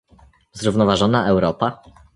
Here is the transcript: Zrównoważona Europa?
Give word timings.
Zrównoważona 0.53 1.25
Europa? 1.27 1.81